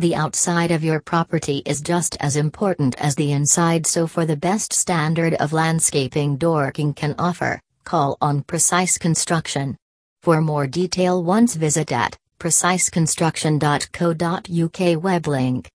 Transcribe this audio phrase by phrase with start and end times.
[0.00, 4.36] The outside of your property is just as important as the inside, so for the
[4.36, 9.76] best standard of landscaping Dorking can offer, call on Precise Construction.
[10.22, 15.66] For more detail once visit at preciseconstruction.co.uk web link.